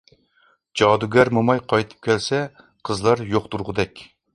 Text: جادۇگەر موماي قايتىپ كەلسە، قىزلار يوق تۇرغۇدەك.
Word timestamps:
جادۇگەر 0.81 1.31
موماي 1.39 1.63
قايتىپ 1.75 2.03
كەلسە، 2.11 2.43
قىزلار 2.91 3.27
يوق 3.33 3.51
تۇرغۇدەك. 3.55 4.09